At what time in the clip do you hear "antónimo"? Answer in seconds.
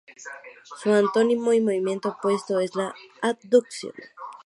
0.91-1.53